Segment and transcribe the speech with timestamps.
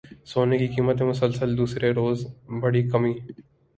[0.25, 2.25] سونے کی قیمت میں مسلسل دوسرے روز
[2.61, 3.13] بڑی کمی